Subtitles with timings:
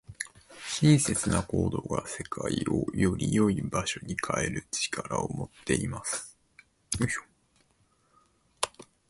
[0.79, 6.35] 親切な行動が、世界をより良い場所に変える力を持っています。